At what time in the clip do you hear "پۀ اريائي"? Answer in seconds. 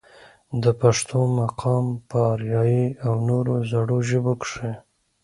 2.09-2.83